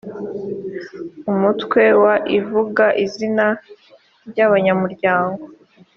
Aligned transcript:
umutwe 1.31 1.83
wa 2.03 2.15
i 2.35 2.35
uvuga 2.41 2.85
izina 3.05 3.45
ry’abanyamuryango 4.29 5.41